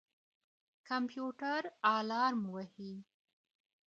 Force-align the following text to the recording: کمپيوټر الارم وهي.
کمپيوټر 0.87 1.61
الارم 1.95 2.41
وهي. 2.53 2.93